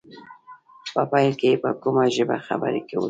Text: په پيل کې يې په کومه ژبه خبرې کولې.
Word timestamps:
په 0.93 1.01
پيل 1.11 1.31
کې 1.39 1.47
يې 1.53 1.61
په 1.63 1.69
کومه 1.81 2.03
ژبه 2.15 2.37
خبرې 2.47 2.81
کولې. 2.89 2.99